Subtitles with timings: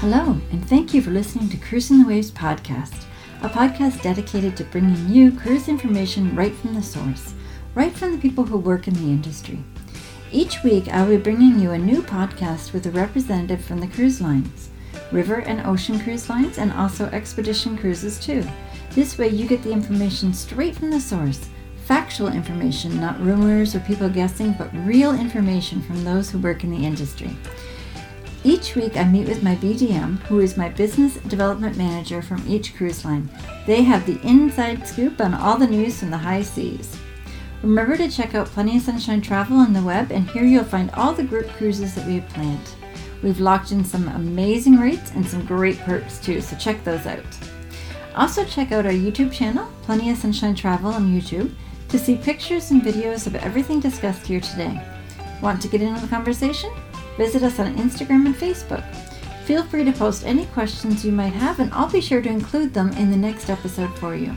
[0.00, 3.04] Hello, and thank you for listening to Cruising the Waves podcast,
[3.42, 7.34] a podcast dedicated to bringing you cruise information right from the source,
[7.74, 9.62] right from the people who work in the industry.
[10.32, 13.88] Each week, I will be bringing you a new podcast with a representative from the
[13.88, 14.70] cruise lines,
[15.12, 18.42] river and ocean cruise lines, and also expedition cruises too.
[18.92, 21.46] This way, you get the information straight from the source
[21.84, 26.70] factual information, not rumors or people guessing, but real information from those who work in
[26.70, 27.36] the industry.
[28.42, 32.74] Each week, I meet with my BDM, who is my business development manager from each
[32.74, 33.28] cruise line.
[33.66, 36.96] They have the inside scoop on all the news from the high seas.
[37.62, 40.90] Remember to check out Plenty of Sunshine Travel on the web, and here you'll find
[40.92, 42.70] all the group cruises that we have planned.
[43.22, 47.22] We've locked in some amazing rates and some great perks too, so check those out.
[48.16, 51.52] Also, check out our YouTube channel, Plenty of Sunshine Travel on YouTube,
[51.90, 54.80] to see pictures and videos of everything discussed here today.
[55.42, 56.70] Want to get in on the conversation?
[57.20, 58.82] Visit us on Instagram and Facebook.
[59.44, 62.72] Feel free to post any questions you might have, and I'll be sure to include
[62.72, 64.34] them in the next episode for you.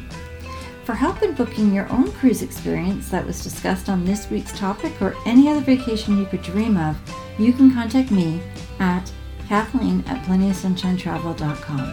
[0.83, 5.02] For help in booking your own cruise experience that was discussed on this week's topic
[5.02, 6.97] or any other vacation you could dream of,
[7.39, 8.41] you can contact me
[8.81, 9.09] at
[9.47, 11.89] Kathleen at plentyofsunshinetravel.com.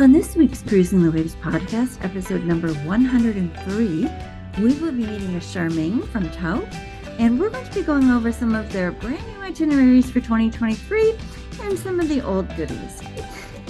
[0.00, 4.08] On this week's Cruising the Waves podcast, episode number 103,
[4.60, 6.87] we will be meeting with Charmaine from Tauck,
[7.18, 11.14] and we're going to be going over some of their brand new itineraries for 2023
[11.62, 13.02] and some of the old goodies.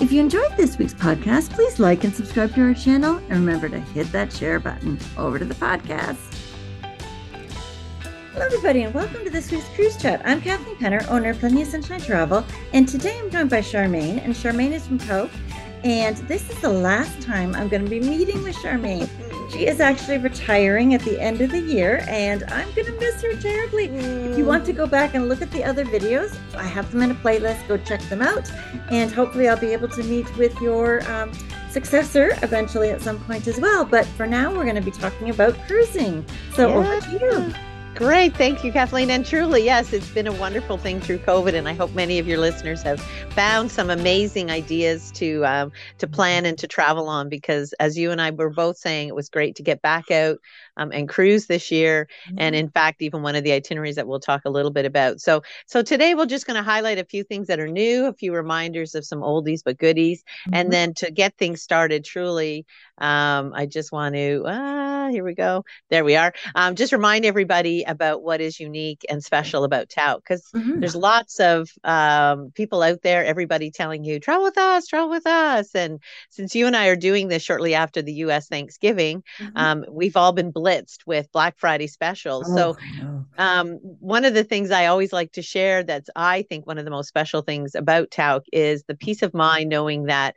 [0.00, 3.68] If you enjoyed this week's podcast, please like and subscribe to our channel, and remember
[3.70, 4.98] to hit that share button.
[5.16, 6.18] Over to the podcast.
[8.32, 10.22] Hello, everybody, and welcome to this week's Cruise Chat.
[10.24, 14.22] I'm Kathleen Penner, owner of Plenty of Sunshine Travel, and today I'm joined by Charmaine,
[14.22, 15.30] and Charmaine is from Tauck,
[15.82, 19.08] and this is the last time I'm going to be meeting with Charmaine.
[19.50, 23.22] She is actually retiring at the end of the year, and I'm going to miss
[23.22, 23.86] her terribly.
[23.86, 27.02] If you want to go back and look at the other videos, I have them
[27.02, 27.66] in a playlist.
[27.66, 28.50] Go check them out,
[28.90, 31.32] and hopefully, I'll be able to meet with your um,
[31.70, 33.86] successor eventually at some point as well.
[33.86, 36.26] But for now, we're going to be talking about cruising.
[36.54, 36.74] So, yeah.
[36.74, 37.67] over to you.
[37.98, 38.36] Great.
[38.36, 39.10] Thank you, Kathleen.
[39.10, 41.54] And truly, yes, it's been a wonderful thing through COVID.
[41.54, 43.00] And I hope many of your listeners have
[43.30, 48.12] found some amazing ideas to um, to plan and to travel on because as you
[48.12, 50.38] and I were both saying, it was great to get back out
[50.76, 52.06] um, and cruise this year.
[52.28, 52.36] Mm-hmm.
[52.38, 55.20] And in fact, even one of the itineraries that we'll talk a little bit about.
[55.20, 58.12] So so today we're just going to highlight a few things that are new, a
[58.12, 60.22] few reminders of some oldies but goodies.
[60.22, 60.54] Mm-hmm.
[60.54, 62.64] And then to get things started, truly,
[63.00, 65.64] um, I just want to, ah, here we go.
[65.90, 66.32] There we are.
[66.54, 70.80] Um, just remind everybody about what is unique and special about Tauck because mm-hmm.
[70.80, 75.26] there's lots of um, people out there, everybody telling you, travel with us, travel with
[75.26, 75.74] us.
[75.74, 76.00] And
[76.30, 79.56] since you and I are doing this shortly after the US Thanksgiving, mm-hmm.
[79.56, 82.46] um, we've all been blitzed with Black Friday specials.
[82.50, 82.76] Oh, so,
[83.38, 86.84] um, one of the things I always like to share that's, I think, one of
[86.84, 90.36] the most special things about Tauck is the peace of mind knowing that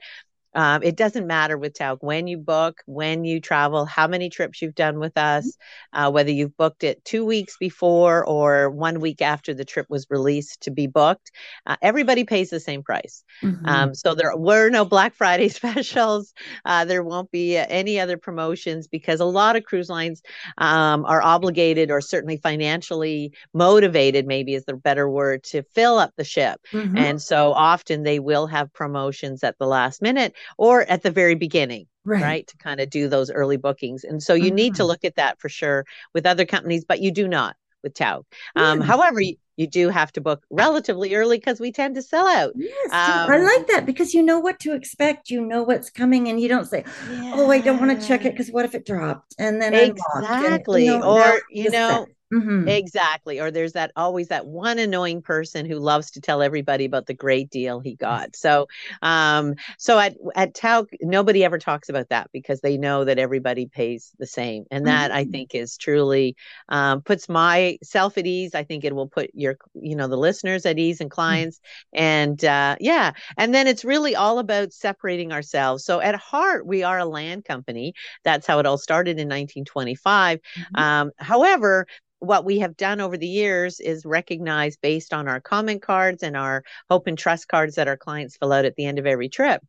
[0.54, 4.62] um, it doesn't matter with Tauck when you book, when you travel, how many trips
[4.62, 6.00] you've done with us, mm-hmm.
[6.00, 10.08] uh, whether you've booked it two weeks before or one week after the trip was
[10.10, 11.32] released to be booked.
[11.66, 13.24] Uh, everybody pays the same price.
[13.42, 13.66] Mm-hmm.
[13.66, 16.34] Um, so there were no Black Friday specials.
[16.66, 20.22] Uh, there won't be any other promotions because a lot of cruise lines
[20.58, 26.14] um, are obligated or certainly financially motivated, maybe is the better word, to fill up
[26.18, 26.60] the ship.
[26.74, 26.98] Mm-hmm.
[26.98, 31.36] And so often they will have promotions at the last minute or at the very
[31.36, 31.88] beginning.
[32.04, 32.24] Right.
[32.24, 34.56] right to kind of do those early bookings and so you mm-hmm.
[34.56, 35.86] need to look at that for sure
[36.16, 38.24] with other companies but you do not with Tauck
[38.56, 42.28] Um, however, you, you, do have to book relatively early because we tend to sell
[42.28, 42.54] out.
[42.56, 45.30] Yes, um, I like that because you know what to expect.
[45.30, 47.34] You know what's coming, and you don't say, yeah.
[47.36, 50.88] "Oh, I don't want to check it because what if it dropped?" And then exactly,
[50.88, 52.68] and, you know, or you know, Mm-hmm.
[52.68, 53.40] Exactly.
[53.42, 57.14] Or there's that always that one annoying person who loves to tell everybody about the
[57.14, 58.36] great deal he got.
[58.36, 58.68] So
[59.02, 63.66] um so at at Tauck nobody ever talks about that because they know that everybody
[63.66, 64.66] pays the same.
[64.72, 65.18] And that mm-hmm.
[65.18, 66.38] I think is truly
[66.70, 68.56] um puts myself at ease.
[68.56, 71.16] I think it will put your you know the listeners at ease and mm-hmm.
[71.16, 72.04] clients mm-hmm.
[72.04, 73.12] and uh yeah.
[73.38, 75.84] And then it's really all about separating ourselves.
[75.84, 77.94] So at heart we are a land company.
[78.24, 80.40] That's how it all started in 1925.
[80.40, 80.82] Mm-hmm.
[80.82, 81.88] Um however
[82.22, 86.38] what we have done over the years is recognize based on our comment cards and
[86.38, 89.28] our hope and trust cards that our clients fill out at the end of every
[89.28, 89.62] trip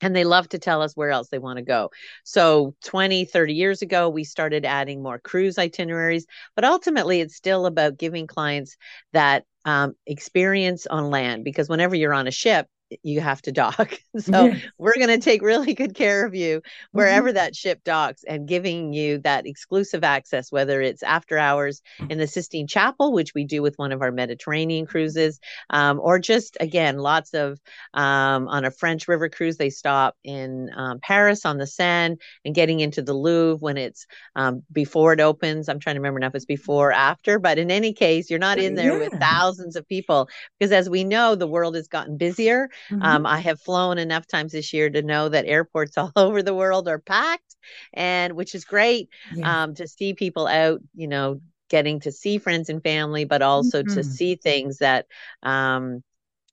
[0.00, 1.90] and they love to tell us where else they want to go.
[2.24, 6.26] So 20, 30 years ago, we started adding more cruise itineraries,
[6.56, 8.76] but ultimately it's still about giving clients
[9.12, 12.66] that um, experience on land because whenever you're on a ship,
[13.02, 13.98] you have to dock.
[14.18, 14.62] so yes.
[14.78, 16.62] we're going to take really good care of you
[16.92, 17.36] wherever mm-hmm.
[17.36, 22.26] that ship docks and giving you that exclusive access, whether it's after hours in the
[22.26, 26.98] Sistine Chapel, which we do with one of our Mediterranean cruises, um, or just again,
[26.98, 27.60] lots of
[27.94, 32.54] um, on a French river cruise, they stop in um, Paris on the Seine and
[32.54, 34.06] getting into the Louvre when it's
[34.36, 35.68] um, before it opens.
[35.68, 38.38] I'm trying to remember now if it's before or after, but in any case, you're
[38.38, 39.08] not in there yeah.
[39.08, 42.68] with thousands of people because as we know, the world has gotten busier.
[42.90, 43.02] Mm-hmm.
[43.02, 46.54] Um, I have flown enough times this year to know that airports all over the
[46.54, 47.56] world are packed,
[47.92, 49.64] and which is great yeah.
[49.64, 51.40] um, to see people out, you know,
[51.70, 53.94] getting to see friends and family, but also mm-hmm.
[53.94, 55.06] to see things that
[55.42, 56.02] um,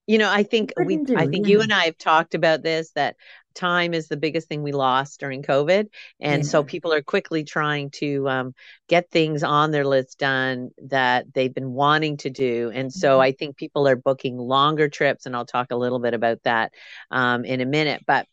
[0.07, 3.15] you know i think we i think you and i have talked about this that
[3.53, 5.87] time is the biggest thing we lost during covid
[6.19, 6.49] and yeah.
[6.49, 8.53] so people are quickly trying to um,
[8.87, 13.21] get things on their list done that they've been wanting to do and so mm-hmm.
[13.21, 16.71] i think people are booking longer trips and i'll talk a little bit about that
[17.11, 18.25] um, in a minute but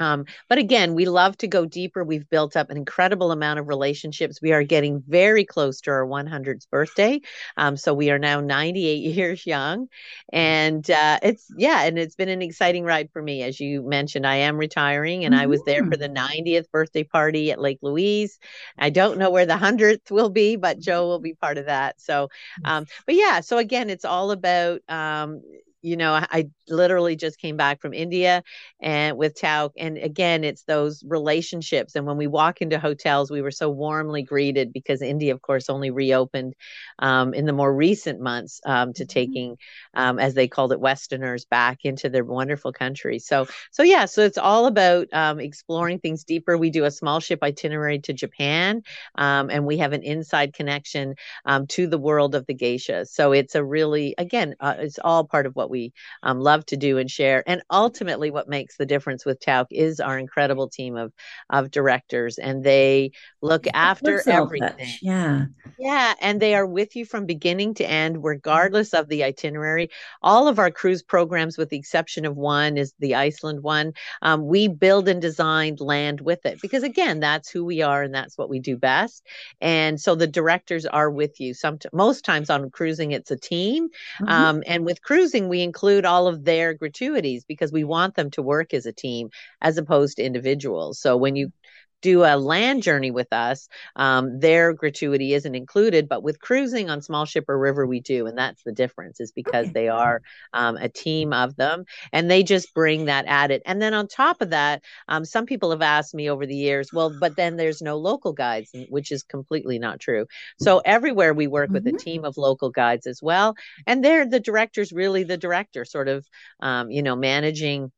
[0.00, 2.02] um, but again, we love to go deeper.
[2.02, 4.40] We've built up an incredible amount of relationships.
[4.40, 7.20] We are getting very close to our 100th birthday.
[7.56, 9.88] Um, so we are now 98 years young.
[10.32, 13.42] And uh, it's, yeah, and it's been an exciting ride for me.
[13.42, 15.42] As you mentioned, I am retiring and mm-hmm.
[15.42, 16.14] I was there for mm-hmm.
[16.14, 18.38] the 90th birthday party at Lake Louise.
[18.78, 22.00] I don't know where the 100th will be, but Joe will be part of that.
[22.00, 22.30] So,
[22.64, 25.42] um, but yeah, so again, it's all about, um,
[25.82, 28.42] you know, I literally just came back from India
[28.80, 29.70] and with Tauck.
[29.78, 31.96] And again, it's those relationships.
[31.96, 35.70] And when we walk into hotels, we were so warmly greeted because India, of course,
[35.70, 36.54] only reopened
[36.98, 39.08] um, in the more recent months um, to mm-hmm.
[39.08, 39.56] taking,
[39.94, 43.18] um, as they called it, Westerners back into their wonderful country.
[43.18, 46.58] So, so yeah, so it's all about um, exploring things deeper.
[46.58, 48.82] We do a small ship itinerary to Japan,
[49.14, 51.14] um, and we have an inside connection
[51.46, 53.06] um, to the world of the geisha.
[53.06, 56.76] So it's a really, again, uh, it's all part of what we love love to
[56.76, 57.42] do and share.
[57.46, 61.12] And ultimately, what makes the difference with Tauck is our incredible team of
[61.48, 64.88] of directors, and they look after everything.
[65.00, 65.46] Yeah,
[65.78, 69.90] yeah, and they are with you from beginning to end, regardless of the itinerary.
[70.22, 73.92] All of our cruise programs, with the exception of one, is the Iceland one.
[74.22, 78.14] Um, we build and design land with it because, again, that's who we are and
[78.14, 79.26] that's what we do best.
[79.60, 81.54] And so the directors are with you.
[81.54, 84.28] Some most times on cruising, it's a team, mm-hmm.
[84.28, 88.42] um, and with cruising, we include all of their gratuities because we want them to
[88.42, 89.30] work as a team
[89.60, 91.00] as opposed to individuals.
[91.00, 91.52] So when you
[92.02, 96.08] do a land journey with us, um, their gratuity isn't included.
[96.08, 99.20] But with cruising on small ship or river, we do, and that's the difference.
[99.20, 99.72] Is because okay.
[99.72, 103.62] they are um, a team of them, and they just bring that added.
[103.66, 106.92] And then on top of that, um, some people have asked me over the years,
[106.92, 110.26] well, but then there's no local guides, which is completely not true.
[110.60, 111.74] So everywhere we work mm-hmm.
[111.74, 111.96] with a mm-hmm.
[111.98, 113.54] team of local guides as well,
[113.86, 116.26] and they're the directors, really the director, sort of,
[116.60, 117.92] um, you know, managing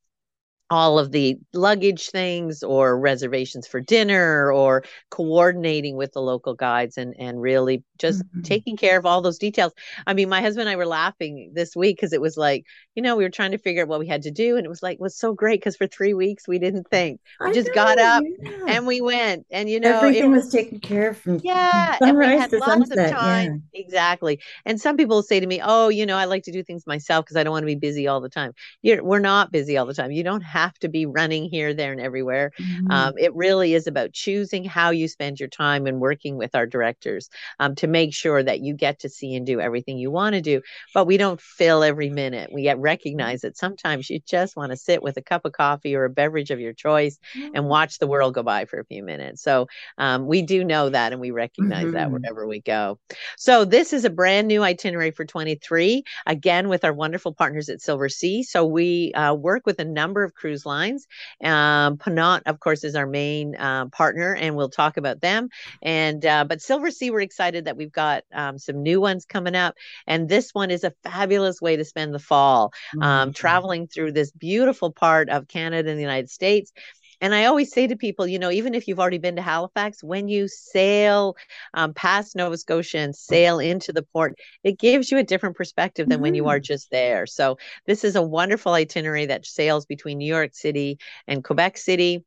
[0.73, 6.97] all of the luggage things or reservations for dinner or coordinating with the local guides
[6.97, 8.41] and and really just mm-hmm.
[8.41, 9.75] taking care of all those details.
[10.07, 12.65] I mean, my husband and I were laughing this week because it was like,
[12.95, 14.71] you know, we were trying to figure out what we had to do and it
[14.71, 17.21] was like was so great because for 3 weeks we didn't think.
[17.39, 18.65] We I just know, got up yeah.
[18.69, 22.17] and we went and you know everything was, was taken care of from Yeah, and
[22.17, 23.63] we had lots sunset, of time.
[23.75, 23.83] Yeah.
[23.83, 24.41] Exactly.
[24.65, 27.27] And some people say to me, "Oh, you know, I like to do things myself
[27.27, 29.87] because I don't want to be busy all the time." You're, we're not busy all
[29.87, 30.13] the time.
[30.13, 32.53] You don't have have to be running here, there, and everywhere.
[32.61, 32.91] Mm-hmm.
[32.91, 36.67] Um, it really is about choosing how you spend your time and working with our
[36.67, 37.29] directors
[37.59, 40.41] um, to make sure that you get to see and do everything you want to
[40.41, 40.63] do.
[40.95, 42.51] But we don't fill every minute.
[42.53, 45.95] We get recognize that sometimes you just want to sit with a cup of coffee
[45.95, 47.55] or a beverage of your choice mm-hmm.
[47.55, 49.43] and watch the world go by for a few minutes.
[49.43, 49.67] So
[49.99, 51.95] um, we do know that and we recognize mm-hmm.
[51.95, 52.99] that wherever we go.
[53.37, 57.81] So this is a brand new itinerary for 23, again, with our wonderful partners at
[57.81, 58.43] Silver Sea.
[58.43, 61.07] So we uh, work with a number of cruise cruise lines.
[61.43, 65.49] Um, Ponant, of course, is our main uh, partner, and we'll talk about them.
[65.81, 69.75] And uh, but Silversea, we're excited that we've got um, some new ones coming up,
[70.07, 73.31] and this one is a fabulous way to spend the fall, um, mm-hmm.
[73.33, 76.73] traveling through this beautiful part of Canada and the United States.
[77.23, 80.03] And I always say to people, you know, even if you've already been to Halifax,
[80.03, 81.37] when you sail
[81.73, 86.09] um, past Nova Scotia and sail into the port, it gives you a different perspective
[86.09, 86.23] than mm-hmm.
[86.23, 86.65] when you are mm-hmm.
[86.65, 87.27] just there.
[87.27, 90.99] So this is a wonderful itinerary that sails between New York City
[91.29, 92.25] and Quebec City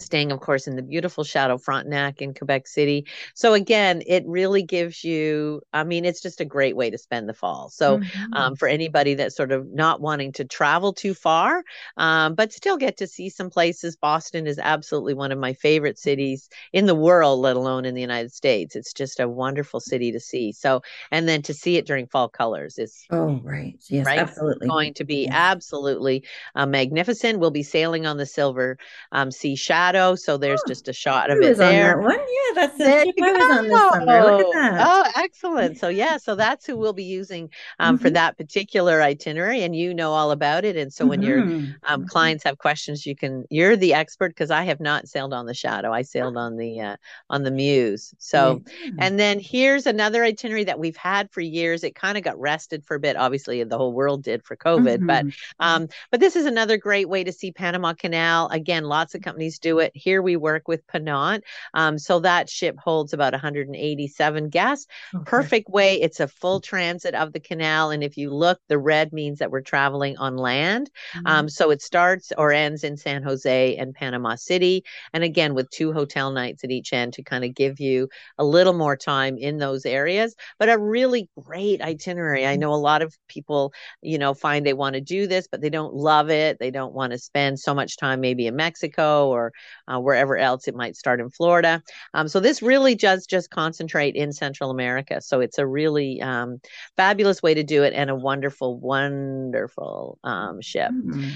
[0.00, 3.06] staying of course in the beautiful chateau frontenac in quebec city.
[3.34, 7.28] So again it really gives you i mean it's just a great way to spend
[7.28, 7.68] the fall.
[7.70, 8.34] So mm-hmm.
[8.34, 11.62] um, for anybody that's sort of not wanting to travel too far
[11.96, 13.96] um, but still get to see some places.
[13.96, 18.00] Boston is absolutely one of my favorite cities in the world let alone in the
[18.00, 18.76] united states.
[18.76, 20.52] It's just a wonderful city to see.
[20.52, 23.76] So and then to see it during fall colors is oh right.
[23.88, 24.18] Yes right?
[24.18, 24.68] absolutely.
[24.68, 25.32] going to be yes.
[25.32, 27.38] absolutely uh, magnificent.
[27.38, 28.78] We'll be sailing on the silver
[29.12, 30.14] um, sea shadow shadow.
[30.14, 32.00] So there's oh, just a shot of it there.
[32.00, 32.18] one.
[32.18, 34.22] Yeah, that's the ship I was on this summer.
[34.22, 34.86] Look at that.
[34.86, 35.78] Oh, excellent.
[35.78, 38.02] So yeah, so that's who we'll be using um, mm-hmm.
[38.02, 40.76] for that particular itinerary, and you know all about it.
[40.76, 41.28] And so when mm-hmm.
[41.28, 42.04] your um, mm-hmm.
[42.06, 43.44] clients have questions, you can.
[43.50, 45.92] You're the expert because I have not sailed on the Shadow.
[45.92, 46.96] I sailed on the uh,
[47.28, 48.14] on the Muse.
[48.18, 48.96] So, mm-hmm.
[48.98, 51.84] and then here's another itinerary that we've had for years.
[51.84, 53.16] It kind of got rested for a bit.
[53.16, 55.30] Obviously, the whole world did for COVID, but mm-hmm.
[55.60, 58.48] um, but this is another great way to see Panama Canal.
[58.48, 59.92] Again, lots of companies do it.
[59.94, 61.42] Here we work with Ponant.
[61.74, 64.86] Um, so that ship holds about 187 guests.
[65.14, 65.24] Okay.
[65.24, 66.00] Perfect way.
[66.00, 67.90] It's a full transit of the canal.
[67.90, 70.90] And if you look, the red means that we're traveling on land.
[71.14, 71.26] Mm-hmm.
[71.26, 74.84] Um, so it starts or ends in San Jose and Panama City.
[75.12, 78.08] And again, with two hotel nights at each end to kind of give you
[78.38, 82.46] a little more time in those areas, but a really great itinerary.
[82.46, 82.60] I mm-hmm.
[82.60, 83.72] know a lot of people,
[84.02, 86.58] you know, find they want to do this, but they don't love it.
[86.58, 89.52] They don't want to spend so much time maybe in Mexico or
[89.88, 91.82] uh, wherever else it might start in Florida.
[92.14, 95.20] Um, so this really does just concentrate in Central America.
[95.20, 96.60] So it's a really um,
[96.96, 100.90] fabulous way to do it and a wonderful, wonderful um, ship.
[100.90, 101.30] Mm-hmm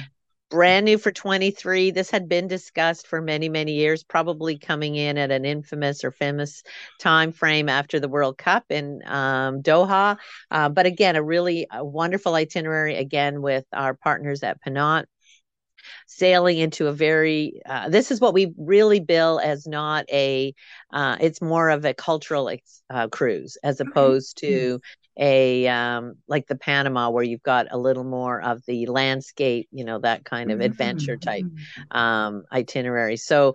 [0.54, 5.18] brand new for 23 this had been discussed for many many years probably coming in
[5.18, 6.62] at an infamous or famous
[7.00, 10.16] time frame after the world cup in um, doha
[10.52, 15.06] uh, but again a really a wonderful itinerary again with our partners at Ponant
[16.06, 20.54] sailing into a very uh, this is what we really bill as not a
[20.92, 22.50] uh, it's more of a cultural
[22.90, 24.80] uh, cruise as opposed to
[25.16, 29.84] a um, like the Panama where you've got a little more of the landscape, you
[29.84, 31.96] know, that kind of adventure type mm-hmm.
[31.96, 33.16] um, itinerary.
[33.16, 33.54] So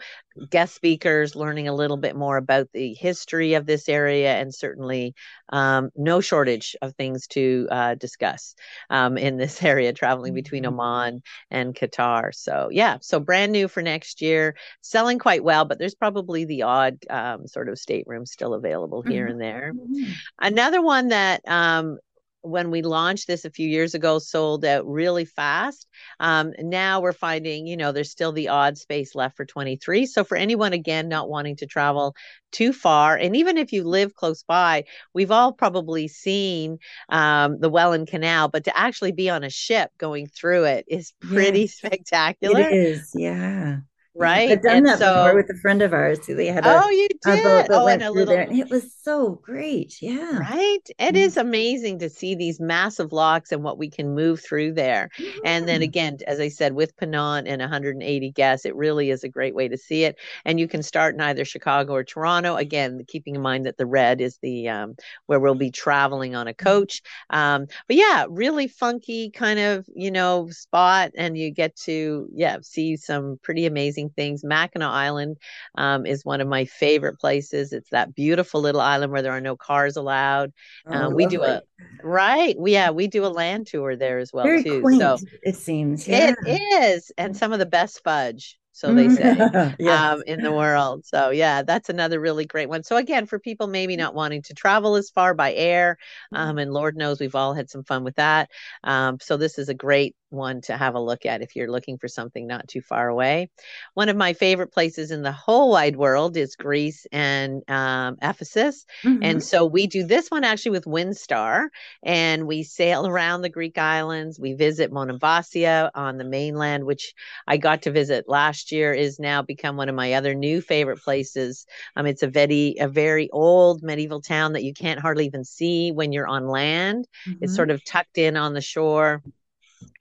[0.50, 5.13] guest speakers learning a little bit more about the history of this area and certainly
[5.50, 8.55] um, no shortage of things to uh, discuss
[8.89, 10.79] um, in this area traveling between mm-hmm.
[10.79, 12.34] Oman and Qatar.
[12.34, 16.63] So yeah, so brand new for next year, selling quite well, but there's probably the
[16.63, 19.31] odd um, sort of stateroom still available here mm-hmm.
[19.31, 19.74] and there.
[19.74, 20.12] Mm-hmm.
[20.39, 21.98] Another one that um,
[22.41, 25.88] when we launched this a few years ago sold out really fast
[26.19, 30.24] um, now we're finding you know there's still the odd space left for 23 so
[30.24, 32.15] for anyone again not wanting to travel
[32.51, 36.77] too far and even if you live close by we've all probably seen
[37.10, 41.13] um, the welland canal but to actually be on a ship going through it is
[41.19, 42.62] pretty yes, spectacular.
[42.62, 43.77] It is yeah
[44.20, 44.52] right?
[44.52, 46.20] I've done and that so, before with a friend of ours.
[46.28, 47.72] They had a, oh, you did.
[47.72, 48.36] Oh, and a little.
[48.36, 50.02] And it was so great.
[50.02, 50.80] Yeah, right.
[50.88, 51.16] It mm-hmm.
[51.16, 55.10] is amazing to see these massive locks and what we can move through there.
[55.18, 55.40] Mm-hmm.
[55.46, 59.30] And then again, as I said, with Ponant and 180 guests, it really is a
[59.30, 60.18] great way to see it.
[60.46, 62.56] And you can start in either Chicago or Toronto.
[62.56, 64.96] Again, keeping in mind that the red is the um,
[65.28, 66.68] where we'll be traveling on a mm-hmm.
[66.68, 67.02] coach.
[67.30, 72.58] Um, but yeah, really funky kind of you know spot, and you get to yeah
[72.62, 74.44] see some pretty amazing things.
[74.44, 75.38] Mackinac Island
[75.75, 77.74] um, is one of my favorite places.
[77.74, 80.54] It's that beautiful little island where there are no cars allowed.
[80.88, 81.62] Oh, um, we do a
[82.04, 84.82] right, yeah, we do a land tour there as well Very too.
[84.82, 86.34] Quaint, so it seems yeah.
[86.46, 89.36] it is, and some of the best fudge so they say
[89.80, 90.13] yes.
[90.13, 91.06] um, in the world.
[91.06, 92.82] So yeah, that's another really great one.
[92.84, 95.98] So again, for people maybe not wanting to travel as far by air,
[96.32, 98.50] um, and Lord knows we've all had some fun with that.
[98.86, 101.98] Um, so this is a great one to have a look at if you're looking
[101.98, 103.50] for something not too far away.
[103.93, 108.86] One of my favorite places in the whole wide world is Greece and um, Ephesus.
[109.03, 109.24] Mm-hmm.
[109.24, 111.67] And so we do this one actually with Windstar
[112.03, 114.39] and we sail around the Greek islands.
[114.39, 117.13] We visit Monemvasia on the mainland, which
[117.48, 121.01] I got to visit last year, is now become one of my other new favorite
[121.01, 121.65] places.
[121.95, 125.91] Um, it's a very, a very old medieval town that you can't hardly even see
[125.91, 127.07] when you're on land.
[127.27, 127.43] Mm-hmm.
[127.43, 129.21] It's sort of tucked in on the shore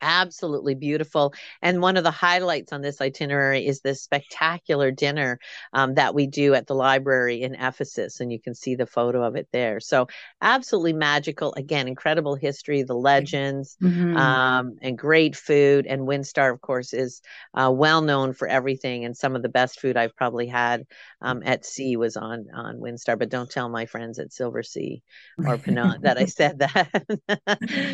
[0.01, 1.35] absolutely beautiful.
[1.63, 5.39] And one of the highlights on this itinerary is this spectacular dinner
[5.73, 8.21] um, that we do at the library in Ephesus.
[8.21, 9.81] And you can see the photo of it there.
[9.81, 10.09] So,
[10.41, 11.55] absolutely magical.
[11.55, 14.17] Again, incredible history, the legends, mm-hmm.
[14.17, 15.87] um, and great food.
[15.87, 17.21] And Windstar, of course, is
[17.55, 19.05] uh, well known for everything.
[19.05, 20.87] And some of the best food I've probably had
[21.21, 23.19] um, at sea was on, on Windstar.
[23.19, 25.03] But don't tell my friends at Silver Sea
[25.39, 26.89] or Ponant that I said that.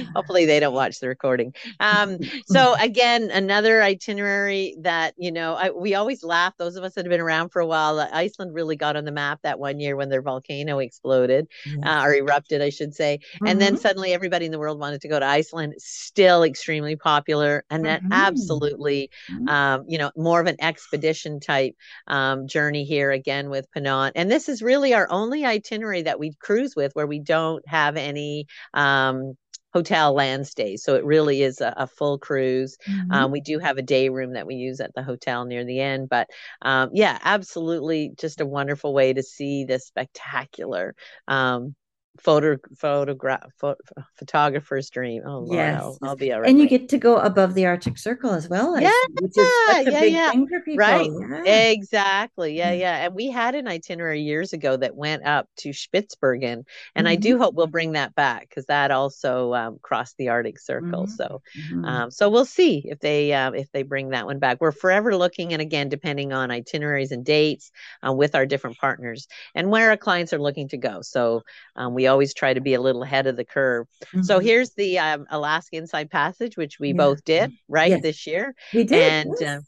[0.15, 1.55] Hopefully, they don't watch the recording.
[1.81, 6.55] Um, so again, another itinerary that you know I, we always laugh.
[6.59, 9.13] Those of us that have been around for a while, Iceland really got on the
[9.13, 11.79] map that one year when their volcano exploded yes.
[11.85, 13.21] uh, or erupted, I should say.
[13.35, 13.47] Mm-hmm.
[13.47, 13.83] And then mm-hmm.
[13.83, 15.75] suddenly everybody in the world wanted to go to Iceland.
[15.79, 18.13] Still extremely popular, and that mm-hmm.
[18.13, 19.49] absolutely, mm-hmm.
[19.49, 21.75] um, you know, more of an expedition type
[22.07, 24.13] um, journey here again with Ponant.
[24.15, 27.97] And this is really our only itinerary that we cruise with where we don't have
[27.97, 29.37] any um,
[29.75, 30.85] hotel land stays.
[30.85, 32.79] So it really is a, a full cruise.
[32.89, 33.13] Mm-hmm.
[33.13, 35.81] Um, we do have a day room that we use at the hotel near the
[35.81, 36.09] end.
[36.09, 36.31] But
[36.63, 40.95] um, yeah, absolutely just a wonderful way to see this spectacular
[41.27, 41.75] um,
[42.19, 43.77] photo photograph pho-
[44.17, 45.23] photographer's dream.
[45.27, 46.51] Oh Lord, yes, I'll, I'll, be all right.
[46.51, 48.81] And you get to go above the Arctic Circle as well.
[48.81, 48.91] Yeah,
[49.21, 50.31] which is such a yeah, big yeah.
[50.31, 50.79] thing for people.
[50.79, 51.11] Right.
[51.45, 51.71] Yeah.
[51.71, 52.57] Exactly.
[52.57, 53.07] Yeah, yeah.
[53.07, 57.07] And we had an itinerary years ago that went up to Spitsbergen, and mm-hmm.
[57.07, 61.05] I do hope we'll bring that back because that also um, crossed the Arctic Circle.
[61.05, 61.13] Mm-hmm.
[61.13, 61.85] So, mm-hmm.
[61.85, 64.59] um, so we'll see if they uh, if they bring that one back.
[64.61, 67.73] We're forever looking, and again, depending on itineraries and dates
[68.07, 71.03] uh, with our different partners and where our clients are looking to go.
[71.03, 71.43] So
[71.77, 73.87] um, we always try to be a little ahead of the curve.
[74.07, 74.23] Mm-hmm.
[74.23, 76.95] So here's the um, Alaska Inside Passage, which we yeah.
[76.95, 78.03] both did right yes.
[78.03, 78.55] this year.
[78.73, 79.03] We did.
[79.03, 79.59] And yes.
[79.59, 79.61] uh,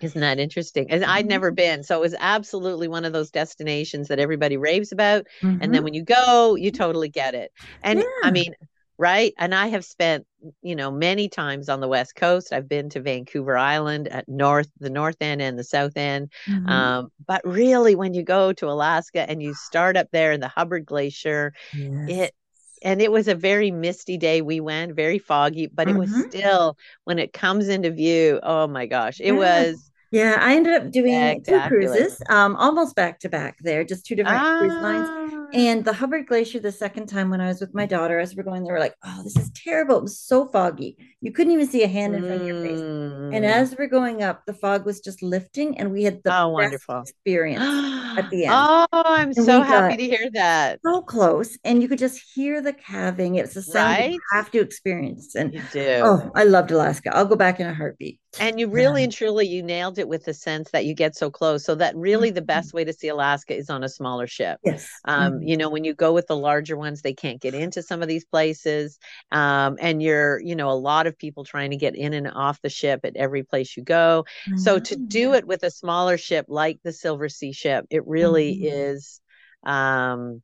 [0.00, 0.90] isn't that interesting?
[0.90, 1.56] And I'd never mm-hmm.
[1.56, 1.82] been.
[1.84, 5.26] So it was absolutely one of those destinations that everybody raves about.
[5.40, 5.48] Mm-hmm.
[5.48, 5.84] And then mm-hmm.
[5.84, 7.52] when you go, you totally get it.
[7.82, 8.04] And yeah.
[8.24, 8.54] I mean,
[9.02, 9.34] right?
[9.36, 10.24] And I have spent,
[10.62, 12.52] you know, many times on the West Coast.
[12.52, 16.30] I've been to Vancouver Island at North, the North End and the South End.
[16.48, 16.68] Mm-hmm.
[16.68, 20.46] Um, but really, when you go to Alaska and you start up there in the
[20.46, 22.08] Hubbard Glacier, yes.
[22.08, 22.34] it
[22.84, 26.00] and it was a very misty day we went very foggy but it mm-hmm.
[26.00, 29.38] was still when it comes into view oh my gosh it yeah.
[29.38, 34.04] was yeah, I ended up doing two cruises, um, almost back to back there, just
[34.04, 34.58] two different ah.
[34.58, 35.41] cruise lines.
[35.52, 38.40] And the Hubbard Glacier, the second time when I was with my daughter, as we
[38.40, 39.98] are going, they were like, "Oh, this is terrible!
[39.98, 42.80] It was so foggy, you couldn't even see a hand in front of your face."
[42.80, 43.44] And mm.
[43.44, 47.00] as we're going up, the fog was just lifting, and we had the oh, wonderful
[47.00, 47.62] experience
[48.18, 48.54] at the end.
[48.54, 50.80] Oh, I'm and so happy to hear that.
[50.84, 53.34] So close, and you could just hear the calving.
[53.34, 54.12] It's a sound right?
[54.12, 56.00] you have to experience, and you do.
[56.02, 57.14] Oh, I loved Alaska.
[57.14, 58.18] I'll go back in a heartbeat.
[58.40, 59.04] And you really yeah.
[59.04, 61.64] and truly, you nailed it with the sense that you get so close.
[61.64, 64.58] So that really the best way to see Alaska is on a smaller ship.
[64.64, 64.88] Yes.
[65.04, 68.02] Um, You know, when you go with the larger ones, they can't get into some
[68.02, 68.98] of these places.
[69.30, 72.60] Um, and you're, you know, a lot of people trying to get in and off
[72.62, 74.24] the ship at every place you go.
[74.48, 74.58] Mm-hmm.
[74.58, 75.36] So to do mm-hmm.
[75.36, 78.74] it with a smaller ship like the Silver Sea ship, it really mm-hmm.
[78.74, 79.20] is
[79.64, 80.42] um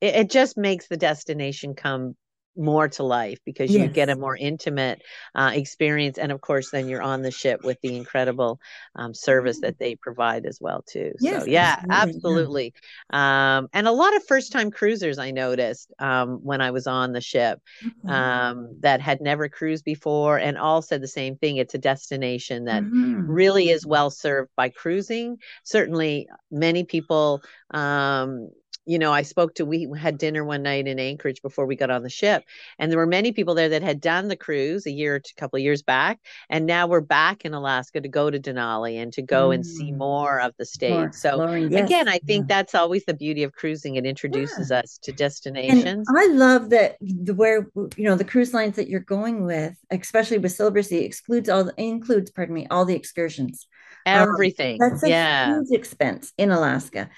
[0.00, 2.16] it, it, just makes the destination come
[2.56, 3.82] more to life because yes.
[3.82, 5.02] you get a more intimate
[5.34, 8.60] uh, experience and of course then you're on the ship with the incredible
[8.96, 9.66] um, service mm-hmm.
[9.66, 12.72] that they provide as well too yes, so yeah absolutely,
[13.12, 13.58] yeah.
[13.58, 17.12] Um, and a lot of first time cruisers i noticed um, when i was on
[17.12, 18.08] the ship mm-hmm.
[18.08, 22.64] Um, that had never cruised before and all said the same thing it's a destination
[22.66, 23.26] that mm-hmm.
[23.26, 28.50] really is well served by cruising certainly many people um,
[28.86, 31.90] you know, I spoke to, we had dinner one night in Anchorage before we got
[31.90, 32.44] on the ship,
[32.78, 35.56] and there were many people there that had done the cruise a year, a couple
[35.56, 36.20] of years back,
[36.50, 39.54] and now we're back in Alaska to go to Denali and to go mm.
[39.56, 39.96] and see mm.
[39.96, 40.90] more of the state.
[40.90, 41.84] More, so yes.
[41.84, 42.56] again, I think yeah.
[42.56, 44.80] that's always the beauty of cruising; it introduces yeah.
[44.80, 46.06] us to destinations.
[46.08, 49.76] And I love that the where you know the cruise lines that you're going with,
[49.90, 53.66] especially with Silversea, excludes all includes, pardon me, all the excursions.
[54.06, 54.82] Um, Everything.
[54.82, 55.54] Um, that's a yeah.
[55.54, 57.08] huge expense in Alaska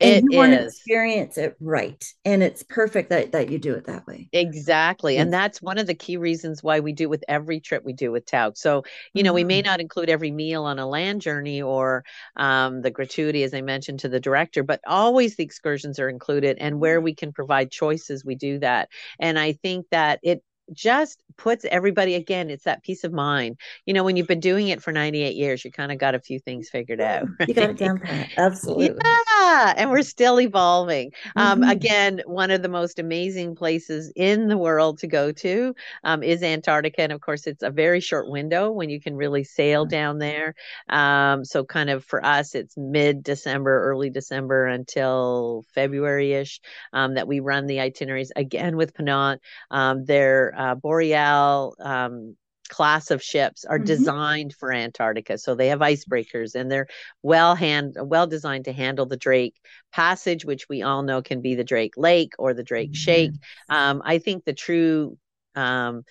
[0.00, 3.74] and it you want to experience it right and it's perfect that, that you do
[3.74, 7.24] it that way exactly and that's one of the key reasons why we do with
[7.28, 9.36] every trip we do with Tauck so you know mm-hmm.
[9.36, 9.70] we may mm-hmm.
[9.70, 12.04] not include every meal on a land journey or
[12.36, 16.58] um, the gratuity as i mentioned to the director but always the excursions are included
[16.60, 17.04] and where mm-hmm.
[17.04, 22.14] we can provide choices we do that and i think that it just puts everybody
[22.14, 23.56] again it's that peace of mind.
[23.84, 26.20] You know when you've been doing it for 98 years you kind of got a
[26.20, 27.48] few things figured out right?
[27.48, 28.96] you got it down pat absolutely.
[29.04, 31.12] Yeah and we're still evolving.
[31.36, 31.64] Um, mm-hmm.
[31.64, 35.74] um, again one of the most amazing places in the world to go to
[36.04, 39.44] um, is antarctica and of course it's a very short window when you can really
[39.44, 40.54] sail down there.
[40.88, 46.60] Um, so kind of for us it's mid december early december until february-ish
[46.92, 49.38] um, that we run the itineraries again with Ponant
[49.70, 52.36] um, they're uh, Boreal um,
[52.68, 53.86] class of ships are mm-hmm.
[53.86, 55.38] designed for Antarctica.
[55.38, 56.88] So they have icebreakers and they're
[57.22, 59.54] well hand well designed to handle the Drake
[59.92, 62.94] Passage, which we all know can be the Drake Lake or the Drake mm-hmm.
[62.94, 63.32] Shake.
[63.68, 65.18] Um, I think the true
[65.54, 66.02] um,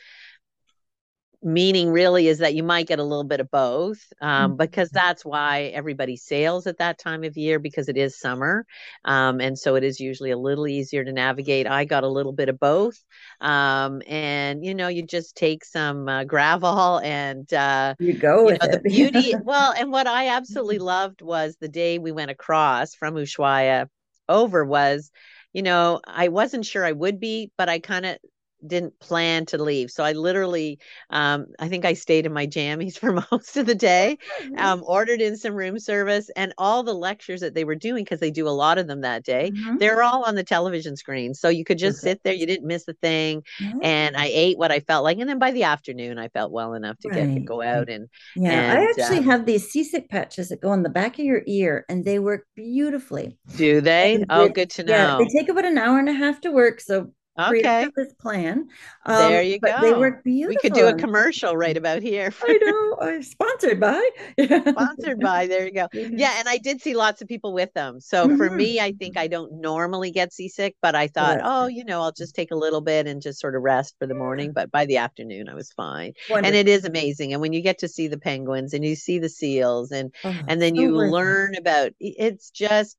[1.43, 4.57] meaning really is that you might get a little bit of both um, Mhm.
[4.57, 8.65] because that's why everybody sails at that time of year because it is summer
[9.05, 12.33] um, and so it is usually a little easier to navigate i got a little
[12.33, 13.03] bit of both
[13.41, 18.51] um, and you know you just take some uh, Gravol and uh, You go you
[18.51, 22.31] with know the beauty well and what i absolutely loved was the day we went
[22.31, 23.87] across from ushuaia
[24.29, 25.11] over was
[25.53, 28.17] you know i wasn't sure i would be but i kind of
[28.65, 32.97] didn't plan to leave so i literally um, i think i stayed in my jammies
[32.99, 34.17] for most of the day
[34.57, 38.19] um, ordered in some room service and all the lectures that they were doing because
[38.19, 39.79] they do a lot of them that day Mhm.
[39.79, 42.11] they're all on the television screen so you could just Okay.
[42.11, 43.71] sit there you didn't miss a thing Yeah.
[43.83, 46.73] and i ate what i felt like and then by the afternoon i felt well
[46.73, 50.49] enough to get to go out and Yeah, I actually um, have these seasick patches
[50.49, 53.37] that go on the back of your ear and they work beautifully.
[53.57, 54.91] do they And oh it's- good to know.
[54.93, 57.87] Yeah, they take about an hour and a half to work, so okay.
[57.95, 58.67] this plan.
[59.07, 59.99] there Um, you but they go.
[59.99, 62.97] work we could do a commercial right about here I know.
[63.01, 64.09] I'm sponsored by.
[64.37, 65.87] Sponsored by there you go.
[65.93, 66.33] Yeah.
[66.37, 67.99] And i did see lots of people with them.
[68.01, 68.55] So for Mhm.
[68.57, 72.11] me i think i don't normally get seasick but i thought oh you know i'll
[72.11, 74.51] just take a little bit and just sort of rest for the morning.
[74.53, 76.13] But by the afternoon i was fine.
[76.43, 77.31] And it is amazing.
[77.33, 80.33] And when you get to see the penguins and you see the seals and Oh,
[80.47, 82.97] and then you learn about it's just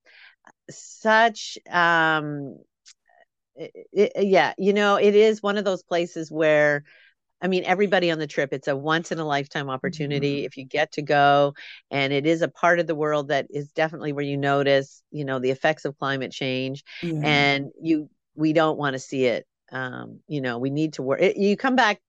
[0.71, 2.59] such um
[3.57, 6.85] it, it- yeah you know it is one of those places where
[7.43, 10.47] I mean, everybody on the trip, it's a once in a lifetime opportunity Mhm.
[10.47, 11.55] if you get to go.
[11.91, 15.25] And it is a part of the world that is definitely where you notice, you
[15.25, 16.83] know, the effects of climate change.
[17.03, 17.23] Yeah.
[17.23, 19.47] And you, we don't want to see it.
[19.71, 21.21] Um, you know, we need to work.
[21.21, 22.01] It, you come back,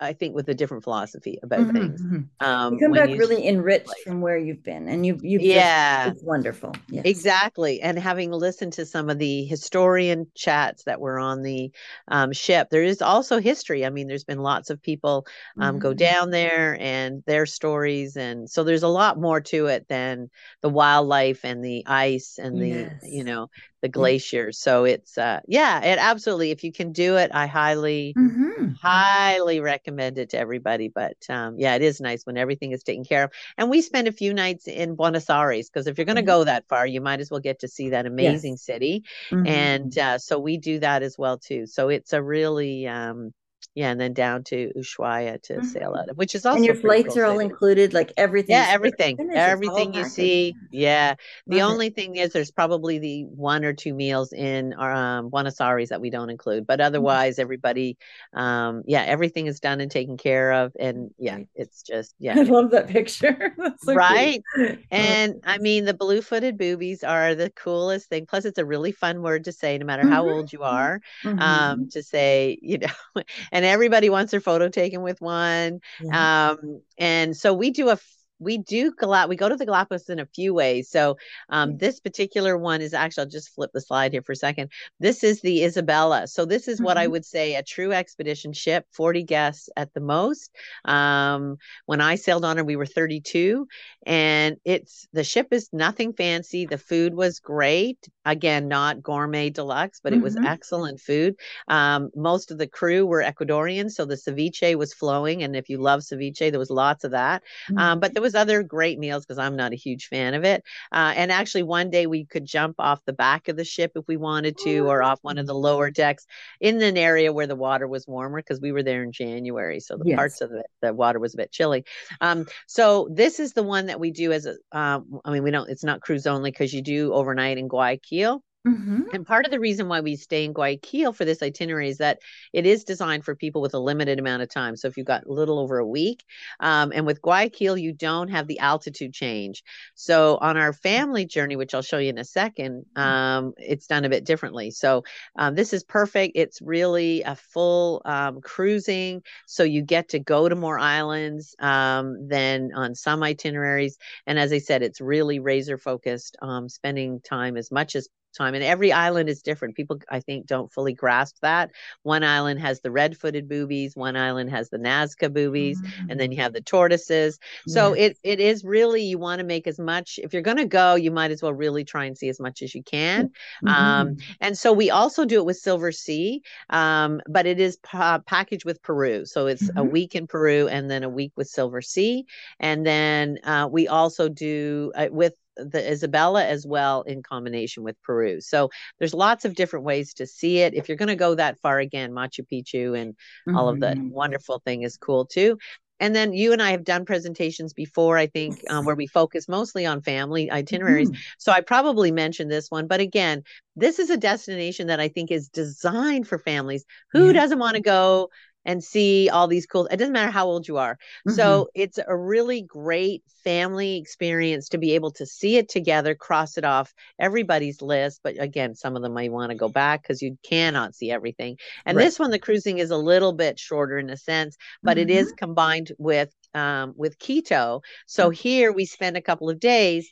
[0.00, 2.02] I think, with a different philosophy about Mhm, things.
[2.02, 2.28] mhm.
[2.40, 5.40] Um, You come back you- really enriched like- from where you've been, and you've you've
[5.40, 6.10] just- yeah.
[6.10, 6.72] it's wonderful.
[6.88, 7.04] Yes.
[7.06, 7.80] Exactly.
[7.80, 11.70] And having listened to some of the historian chats that were on the
[12.08, 13.86] um, ship, there is also history.
[13.86, 15.26] I mean, there's been lots of people
[15.58, 15.96] um, go Mhm.
[15.96, 18.16] down there and their stories.
[18.16, 20.28] And so there's a lot more to it than
[20.60, 23.00] the wildlife and the ice and the, Yes.
[23.04, 23.48] you know,
[23.84, 24.58] the glaciers.
[24.58, 28.80] So it's, uh, yeah, it absolutely, if you can do it, I highly, Mhm.
[28.82, 30.88] highly recommend it to everybody.
[30.88, 33.32] But um, yeah, it is nice when everything is taken care of.
[33.58, 36.34] And we spend a few nights in Buenos Aires because if you're going to Mhm.
[36.34, 38.56] go that far, you might as well get to see that amazing Yes.
[38.56, 39.04] city.
[39.30, 39.68] Mhm.
[39.68, 41.66] And uh, so we do that as well too.
[41.66, 43.32] So it's a really um,
[43.74, 45.64] yeah, and then down to Ushuaia to Mhm.
[45.64, 47.50] sail out of, which is also and your flights cool are all city.
[47.50, 48.50] included, like everything.
[48.54, 50.56] Yeah, everything, everything you see.
[50.70, 51.14] Yeah.
[51.46, 51.72] The Love it.
[51.72, 56.00] only thing is there's probably the one or two meals in um, Buenos Aires that
[56.00, 57.96] we don't include, but otherwise everybody,
[58.32, 60.72] um, yeah, everything is done and taken care of.
[60.78, 62.34] And yeah, it's just, yeah.
[62.38, 63.54] I love that picture.
[63.84, 63.92] So.
[63.94, 64.42] Right.
[64.56, 68.26] Oh, And I mean, the blue footed boobies are the coolest thing.
[68.26, 71.40] Plus, it's a really fun word to say, no matter how old you are, Mhm.
[71.42, 75.80] um, to say, you know, and everybody wants their photo taken with one.
[76.00, 76.50] Yeah.
[76.50, 77.98] Um, and so we do a
[78.40, 80.90] we do Gal- we go to the Galapagos in a few ways.
[80.90, 81.16] So
[81.48, 81.76] um, Yeah.
[81.78, 84.70] this particular one is actually I'll just flip the slide here for a second.
[85.00, 86.26] This is the Isabella.
[86.26, 87.10] So this is what I Mhm.
[87.12, 90.50] would say a true expedition ship, 40 guests at the most.
[90.84, 93.66] Um, when I sailed on her, we were 32,
[94.04, 96.66] and it's the ship is nothing fancy.
[96.66, 98.08] The food was great.
[98.26, 100.42] Again, not gourmet deluxe, but it was Mhm.
[100.42, 101.36] excellent food.
[101.68, 105.42] Um, most of the crew were Ecuadorian, so the ceviche was flowing.
[105.42, 107.42] And if you love ceviche, there was lots of that.
[107.76, 110.62] Um, but there was other great meals because I'm not a huge fan of it.
[110.92, 114.04] Uh, and actually, one day we could jump off the back of the ship if
[114.08, 116.26] we wanted to, or off one of the lower decks
[116.60, 119.96] in an area where the water was warmer because we were there in January, so
[119.96, 120.14] the Yes.
[120.14, 121.84] parts of it the water was a bit chilly.
[122.20, 124.56] Um, so this is the one that we do as a.
[124.76, 125.68] Um, I mean, we don't.
[125.68, 128.42] It's not cruise only because you do overnight in Guayaquil you.
[128.66, 129.04] Mhm.
[129.12, 132.20] And part of the reason why we stay in Guayaquil for this itinerary is that
[132.52, 134.74] it is designed for people with a limited amount of time.
[134.76, 136.24] So if you've got a little over a week,
[136.60, 139.62] um, and with Guayaquil, you don't have the altitude change.
[139.94, 144.04] So on our family journey, which I'll show you in a second, um, it's done
[144.06, 144.70] a bit differently.
[144.70, 145.04] So
[145.36, 146.32] um, this is perfect.
[146.34, 149.22] It's really a full um, cruising.
[149.46, 153.98] So you get to go to more islands um, than on some itineraries.
[154.26, 158.54] And as I said, it's really razor focused, um, spending time as much as time
[158.54, 159.76] and every island is different.
[159.76, 161.70] People i think don't fully grasp that.
[162.02, 166.38] One island has the red-footed boobies one island has the nazca boobies and then you
[166.42, 167.38] have the tortoises.
[167.66, 167.94] So Yes.
[167.94, 170.94] it it is really you want to make as much if you're going to go
[170.94, 173.30] you might as well really try and see as much as you can.
[173.66, 174.34] Um, Mhm.
[174.40, 178.64] and so we also do it with silver sea um, but it is pa- packaged
[178.64, 179.24] with peru.
[179.26, 179.84] So it's a Mhm.
[179.84, 182.26] week in peru and then a week with silver sea.
[182.60, 188.00] And then uh, we also do uh, with the Isabella as well in combination with
[188.02, 188.40] Peru.
[188.40, 190.74] So there's lots of different ways to see it.
[190.74, 193.56] If you're going to go that far again, Machu Picchu and mm-hmm.
[193.56, 194.10] all of the mm-hmm.
[194.10, 195.58] wonderful thing is cool too.
[196.00, 199.48] And then you and I have done presentations before, I think, um, where we focus
[199.48, 201.10] mostly on family itineraries.
[201.10, 201.20] Mm-hmm.
[201.38, 203.44] So I probably mentioned this one, but again,
[203.76, 206.84] this is a destination that I think is designed for families.
[207.12, 207.34] Who yeah.
[207.34, 208.30] doesn't want to go
[208.64, 211.32] and see all these cool it doesn't matter how old you are mm-hmm.
[211.32, 216.56] so it's a really great family experience to be able to see it together cross
[216.56, 220.22] it off everybody's list but again some of them might want to go back because
[220.22, 222.04] you cannot see everything and right.
[222.04, 225.10] this one the cruising is a little bit shorter in a sense but mm-hmm.
[225.10, 227.82] it is combined with um, with Quito.
[228.06, 228.32] So mm-hmm.
[228.32, 230.08] here we spend a couple of days,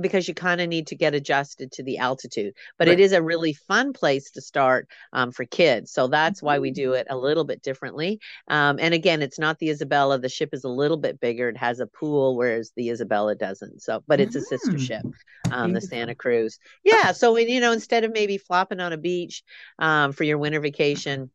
[0.00, 2.54] because you kind of need to get adjusted to the altitude.
[2.78, 2.98] But right.
[2.98, 5.92] it is a really fun place to start um, for kids.
[5.92, 6.46] So that's mm-hmm.
[6.46, 8.20] why we do it a little bit differently.
[8.48, 10.18] Um, and again, it's not the Isabella.
[10.18, 11.48] The ship is a little bit bigger.
[11.48, 13.82] It has a pool, whereas the Isabella doesn't.
[13.82, 14.80] So, but it's a sister mm.
[14.80, 15.06] ship,
[15.50, 16.58] um, the Santa Cruz.
[16.84, 17.12] Yeah.
[17.12, 19.42] So, you know, instead of maybe flopping on a beach
[19.78, 21.30] um, for your winter vacation,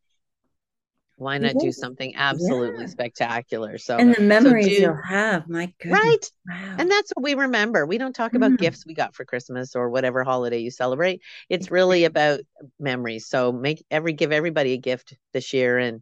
[1.18, 2.88] why not do something absolutely yeah.
[2.88, 6.02] spectacular so and the memories so do, you'll have my goodness.
[6.04, 6.76] right wow.
[6.80, 8.58] and that's what we remember we don't talk about mm.
[8.58, 12.42] gifts we got for christmas or whatever holiday you celebrate it's really about
[12.80, 16.02] memories so make every give everybody a gift this year and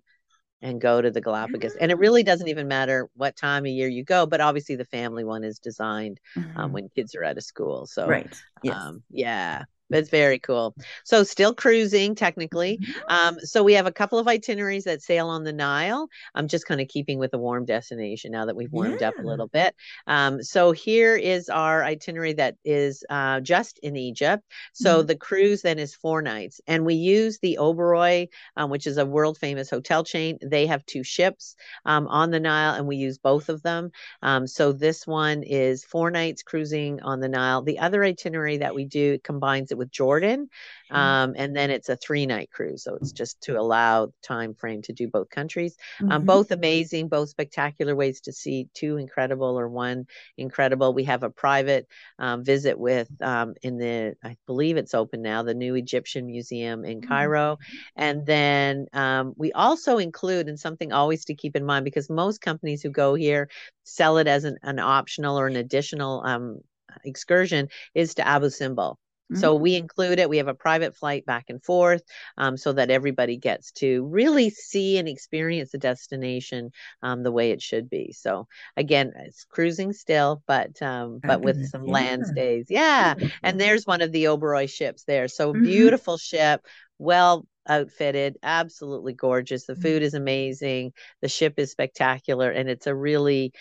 [0.62, 3.88] and go to the galapagos and it really doesn't even matter what time of year
[3.88, 6.60] you go but obviously the family one is designed um, mm-hmm.
[6.60, 8.76] um, when kids are out of school so right yes.
[8.76, 9.64] um, yeah
[9.96, 10.76] it's very cool.
[11.04, 12.78] So still cruising technically.
[12.78, 13.00] Mm-hmm.
[13.08, 16.08] Um, so we have a couple of itineraries that sail on the Nile.
[16.36, 19.10] I'm just kind of keeping with a warm destination now that we've warmed yeah.
[19.10, 19.76] up a little bit.
[20.08, 24.44] Um, so here is our itinerary that is uh, just in Egypt.
[24.74, 25.08] So mm-hmm.
[25.08, 28.28] the cruise then is four nights, and we use the Oberoi,
[28.58, 30.38] um, which is a world famous hotel chain.
[30.42, 33.92] They have two ships um, on the Nile, and we use both of them.
[34.22, 37.62] Um, so this one is four nights cruising on the Nile.
[37.62, 40.50] The other itinerary that we do combines it with Jordan.
[40.92, 40.96] Mm-hmm.
[40.96, 42.84] Um, and then it's a three night cruise.
[42.84, 45.76] So it's just to allow time frame to do both countries.
[46.00, 46.14] Um, mm-hmm.
[46.14, 50.06] Um, both amazing, both spectacular ways to see two incredible or one
[50.38, 50.94] incredible.
[50.94, 51.88] We have a private
[52.20, 56.86] um, visit with um, in the, I believe it's open now, the new Egyptian Museum
[56.86, 57.10] in mm-hmm.
[57.10, 57.58] Cairo.
[57.96, 62.42] And then um, we also include, and something always to keep in mind, because most
[62.42, 63.50] companies who go here
[63.84, 66.60] sell it as an, an optional or an additional um,
[67.04, 68.98] excursion is to Abu Simbel.
[69.36, 69.64] So mm-hmm.
[69.64, 70.30] we include it.
[70.30, 72.04] We have a private flight back and forth
[72.38, 77.52] um, so that everybody gets to really see and experience the destination um, the way
[77.52, 78.14] it should be.
[78.14, 81.94] So again, it's cruising still, but um, but with some yeah.
[81.94, 82.68] land stays.
[82.70, 83.16] Yeah.
[83.42, 85.28] And there's one of the Oberoi ships there.
[85.28, 85.64] So mm-hmm.
[85.64, 86.66] beautiful ship,
[86.98, 89.66] well outfitted, absolutely gorgeous.
[89.66, 90.04] The food mm-hmm.
[90.06, 90.94] is amazing.
[91.22, 93.54] The ship is spectacular, and it's a really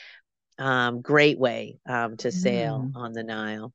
[0.59, 2.97] um, great way um, to sail mm.
[2.97, 3.73] on the Nile.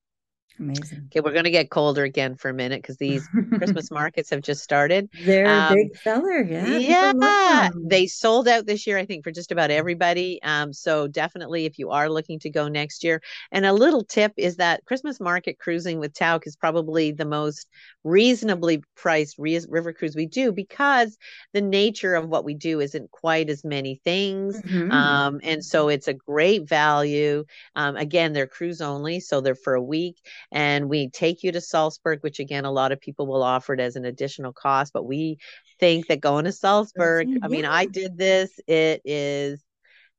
[0.60, 1.04] Amazing.
[1.08, 4.42] Okay, we're going to get colder again for a minute because these Christmas markets have
[4.42, 5.10] just started.
[5.26, 6.42] They're um, a big seller.
[6.42, 6.78] Yeah.
[6.78, 7.70] Yeah.
[7.76, 10.42] They sold out this year, I think, for just about everybody.
[10.44, 14.34] Um, so definitely, if you are looking to go next year, and a little tip
[14.38, 17.68] is that Christmas market cruising with Tauck is probably the most
[18.04, 21.18] reasonably priced re- river cruise we do because
[21.54, 24.62] the nature of what we do isn't quite as many things.
[24.62, 24.92] Mm-hmm.
[24.92, 27.46] Um, and so it's a great value.
[27.76, 30.18] Um, again, they're cruise only, so they're for a week
[30.52, 33.80] and we take you to Salzburg, which again, a lot of people will offer it
[33.80, 35.38] as an additional cost, but we
[35.80, 37.52] think that going to Salzburg, I mm-hmm.
[37.52, 39.64] mean, I did this, it is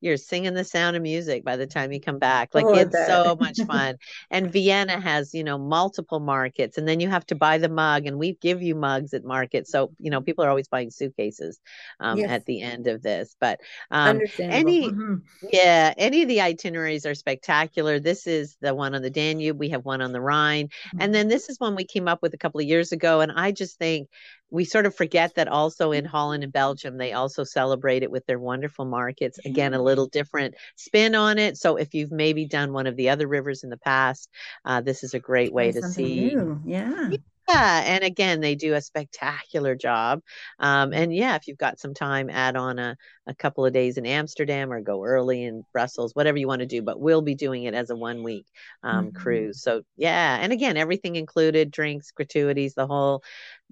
[0.00, 2.54] you're singing the sound of music by the time you come back.
[2.54, 3.96] Like oh, it's so much fun.
[4.30, 8.06] And Vienna has, you know, multiple markets, and then you have to buy the mug,
[8.06, 9.70] and we give you mugs at markets.
[9.70, 11.60] So you know, people are always buying suitcases
[12.00, 12.30] um, yes.
[12.30, 13.34] at the end of this.
[13.40, 15.16] But um, any, mm-hmm.
[15.52, 18.00] yeah, any of the itineraries are spectacular.
[18.00, 19.58] This is the one on the Danube.
[19.58, 21.00] We have one on the Rhine, mm-hmm.
[21.00, 23.20] and then this is one we came up with a couple of years ago.
[23.20, 24.08] And I just think
[24.50, 28.24] we sort of forget that also in Holland and Belgium, they also celebrate it with
[28.26, 29.38] their wonderful markets.
[29.44, 31.56] Again, a little different spin on it.
[31.56, 34.28] So if you've maybe done one of the other rivers in the past,
[34.64, 36.34] uh, this is a great way to see.
[36.34, 36.60] New.
[36.64, 37.10] Yeah.
[37.48, 40.20] Yeah, and again, they do a spectacular job.
[40.58, 42.94] Um, and yeah, if you've got some time, add on a,
[43.26, 46.66] a couple of days in Amsterdam or go early in Brussels, whatever you want to
[46.66, 46.82] do.
[46.82, 48.46] But we'll be doing it as a one week
[48.82, 49.16] um, mm-hmm.
[49.16, 49.62] cruise.
[49.62, 53.22] So yeah, and again, everything included, drinks, gratuities, the whole.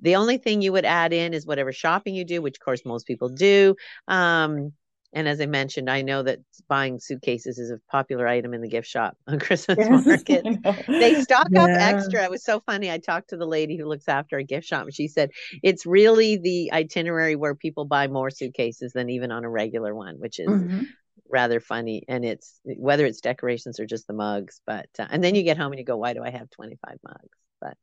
[0.01, 2.85] The only thing you would add in is whatever shopping you do, which of course
[2.85, 3.77] most people do.
[4.09, 4.73] Um,
[5.17, 8.69] and as I mentioned, I know that buying suitcases is a popular item in the
[8.69, 10.45] gift shop on Christmas yes, market.
[10.87, 11.65] They stock yeah.
[11.65, 12.23] up extra.
[12.23, 12.91] It was so funny.
[12.91, 15.31] I talked to the lady who looks after a gift shop, and she said
[15.63, 20.17] it's really the itinerary where people buy more suitcases than even on a regular one,
[20.17, 20.83] which is mm-hmm
[21.29, 25.35] rather funny and it's whether it's decorations or just the mugs but uh, and then
[25.35, 27.77] you get home and you go why do i have 25 mugs but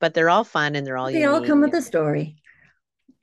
[0.00, 2.36] but they're all fun and they're all they all come with a story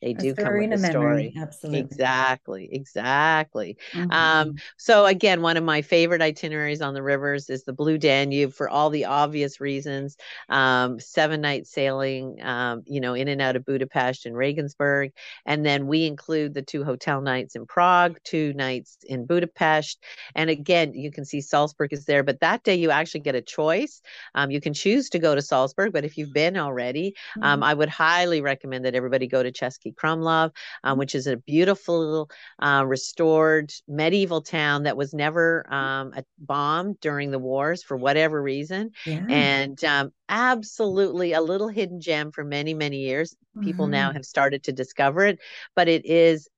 [0.01, 1.33] they do come with a, story.
[1.37, 1.79] Absolutely.
[1.79, 2.69] Exactly.
[2.71, 3.77] Exactly.
[3.93, 4.11] Mm-hmm.
[4.11, 8.53] Um, so again, one of my favorite itineraries on the rivers is the Blue Danube
[8.53, 10.17] for all the obvious reasons.
[10.49, 15.11] Um, seven night sailing, um, you know, in and out of Budapest and Regensburg.
[15.45, 20.03] And then we include the two hotel nights in Prague, two nights in Budapest.
[20.35, 23.41] And again, you can see Salzburg is there, but that day you actually get a
[23.41, 24.01] choice.
[24.35, 27.63] Um, you can choose to go to Salzburg, but if you've been already, um, mm-hmm.
[27.63, 30.51] I would highly recommend that everybody go to Český Krumlov,
[30.83, 30.99] um, mm-hmm.
[30.99, 32.29] which is a beautiful
[32.59, 38.41] uh, restored medieval town that was never um, a bombed during the wars for whatever
[38.41, 38.91] reason.
[39.05, 39.25] Yeah.
[39.29, 43.35] And um, absolutely a little hidden gem for many, many years.
[43.61, 43.91] People mm-hmm.
[43.93, 45.39] now have started to discover it,
[45.75, 46.49] but it is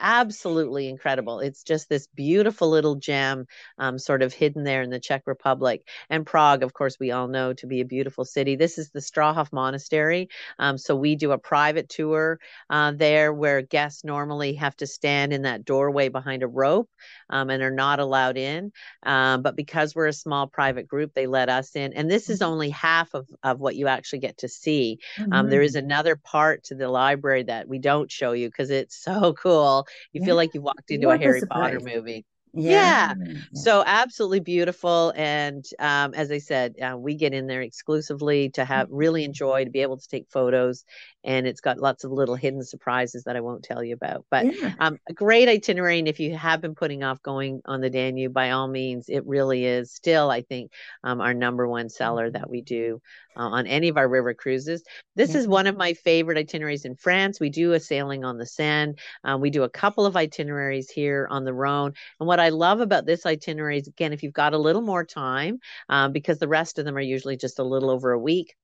[0.00, 1.40] absolutely incredible.
[1.40, 3.46] It's just this beautiful little gem,
[3.78, 5.86] um, sort of hidden there in the Czech Republic.
[6.08, 8.56] And Prague, of course, we all know to be a beautiful city.
[8.56, 10.28] This is the Strahov Monastery.
[10.58, 12.38] Um, so we do a private tour
[12.70, 16.88] uh, there where guests normally have to stand in that doorway behind a rope
[17.28, 18.72] um, and are not allowed in.
[19.02, 21.92] Um, but because we're a small private group, they let us in.
[21.92, 22.52] And this is mm-hmm.
[22.52, 24.98] only half of, of what you actually get to see.
[25.18, 25.48] Mm-hmm.
[25.50, 29.34] There is another part to the library that we don't show you because it's so
[29.34, 30.26] cool you yeah.
[30.26, 32.24] feel like you walked into what a Harry Potter movie.
[32.52, 33.14] Yeah.
[33.24, 33.34] yeah.
[33.54, 35.12] So absolutely beautiful.
[35.16, 39.30] And um, as I said, uh, we get in there exclusively to have really mm-hmm.
[39.30, 40.84] enjoy, to be able to take photos.
[41.22, 44.24] And it's got lots of little hidden surprises that I won't tell you about.
[44.30, 44.72] But yeah.
[44.78, 45.98] um, a great itinerary.
[45.98, 49.26] And if you have been putting off going on the Danube, by all means, it
[49.26, 50.72] really is still, I think,
[51.04, 53.02] um, our number one seller that we do
[53.36, 54.82] uh, on any of our river cruises.
[55.14, 55.40] This yeah.
[55.40, 57.38] is one of my favorite itineraries in France.
[57.38, 58.94] We do a sailing on the Seine.
[59.22, 61.92] Uh, we do a couple of itineraries here on the Rhone.
[62.18, 65.04] And what I love about this itinerary is, again, if you've got a little more
[65.04, 68.54] time, um, because the rest of them are usually just a little over a week,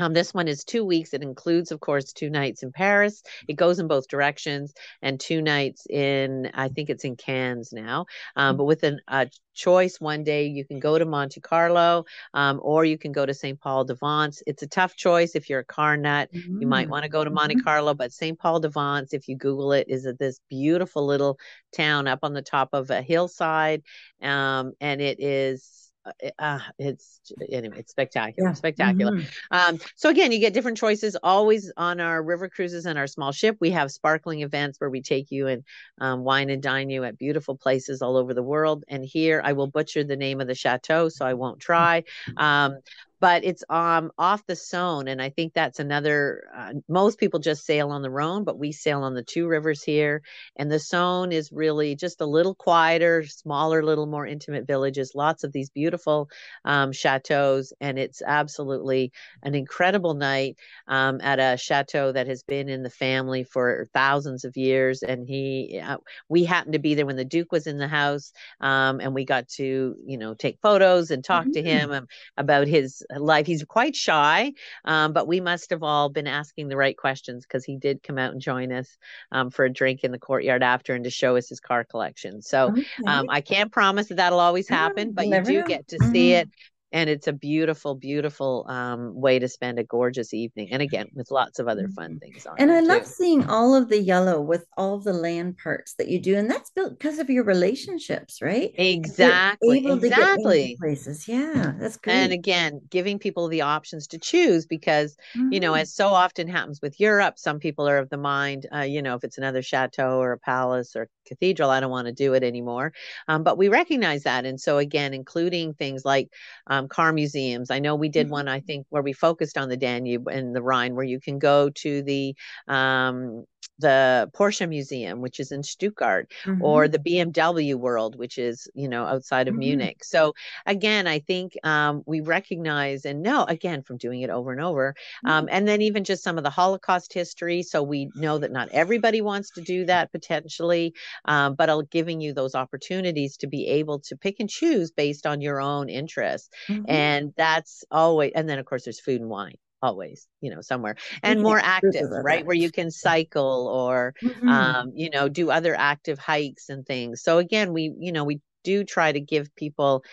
[0.00, 1.14] um, this one is two weeks.
[1.14, 3.22] It includes, of course, two nights in Paris.
[3.48, 8.06] It goes in both directions, and two nights in, I think it's in Cannes now.
[8.36, 12.60] Um, but with an, a choice, one day you can go to Monte Carlo, um,
[12.62, 13.60] or you can go to St.
[13.60, 14.42] Paul de Vence.
[14.46, 16.30] It's a tough choice if you're a car nut.
[16.32, 16.62] Mm-hmm.
[16.62, 16.90] You might mm.
[16.90, 17.64] want to go to Monte mm-hmm.
[17.64, 18.38] Carlo, but St.
[18.38, 21.38] Paul de Vence, if you Google it, is this beautiful little
[21.76, 23.82] town up on the top of a hillside,
[24.22, 25.89] um, and it is
[26.38, 28.54] uh, it's anyway it's spectacular yeah.
[28.54, 29.12] spectacular.
[29.12, 29.74] Mm-hmm.
[29.74, 33.32] um, so again you get different choices always on our river cruises and our small
[33.32, 33.56] ship.
[33.60, 35.64] We have sparkling events where we take you and
[35.98, 38.84] um, wine and dine you at beautiful places all over the world.
[38.88, 42.04] And here i will butcher the name of the chateau so i won't try.
[42.36, 42.78] Um,
[43.20, 46.44] but it's um off the Saône, and I think that's another.
[46.56, 49.82] Uh, most people just sail on the Rhone, but we sail on the two rivers
[49.82, 50.22] here,
[50.56, 55.12] and the Saône is really just a little quieter, smaller, little more intimate villages.
[55.14, 56.30] Lots of these beautiful
[56.64, 60.56] um, chateaus, and it's absolutely an incredible night
[60.88, 65.02] um, at a chateau that has been in the family for thousands of years.
[65.02, 68.32] And he, uh, we happened to be there when the Duke was in the house,
[68.60, 71.52] um, and we got to you know take photos and talk mm-hmm.
[71.52, 72.06] to him um,
[72.36, 73.46] about his life.
[73.46, 74.52] He's quite shy,
[74.84, 78.18] um, but we must have all been asking the right questions because he did come
[78.18, 78.96] out and join us
[79.32, 82.42] um, for a drink in the courtyard after and to show us his car collection.
[82.42, 82.84] So okay.
[83.06, 85.66] um, I can't promise that that'll always happen, but you do know.
[85.66, 86.12] get to mm-hmm.
[86.12, 86.48] see it
[86.92, 91.30] and it's a beautiful beautiful um, way to spend a gorgeous evening and again with
[91.30, 92.18] lots of other fun mm-hmm.
[92.18, 95.94] things on and i love seeing all of the yellow with all the land parts
[95.94, 101.72] that you do and that's built because of your relationships right exactly exactly places yeah
[101.78, 105.52] that's great and again giving people the options to choose because mm-hmm.
[105.52, 105.82] you know mm-hmm.
[105.82, 109.14] as so often happens with europe some people are of the mind uh, you know
[109.14, 112.42] if it's another chateau or a palace or cathedral i don't want to do it
[112.42, 112.92] anymore
[113.28, 116.28] um, but we recognize that and so again including things like
[116.66, 117.70] um, um, car museums.
[117.70, 118.32] I know we did mm-hmm.
[118.32, 121.38] one, I think, where we focused on the Danube and the Rhine, where you can
[121.38, 122.34] go to the
[122.68, 123.44] um,
[123.78, 126.62] the Porsche Museum, which is in Stuttgart, mm-hmm.
[126.62, 129.60] or the BMW World, which is you know outside of mm-hmm.
[129.60, 130.04] Munich.
[130.04, 130.34] So
[130.66, 134.94] again, I think um, we recognize and know again from doing it over and over,
[135.24, 135.54] um, mm-hmm.
[135.54, 137.62] and then even just some of the Holocaust history.
[137.62, 140.94] So we know that not everybody wants to do that potentially,
[141.24, 145.26] um, but I'll giving you those opportunities to be able to pick and choose based
[145.26, 146.84] on your own interests, mm-hmm.
[146.88, 148.32] and that's always.
[148.34, 152.10] And then of course there's food and wine always you know somewhere and more active
[152.10, 154.48] right where you can cycle or mm-hmm.
[154.48, 158.40] um you know do other active hikes and things so again we you know we
[158.62, 160.04] do try to give people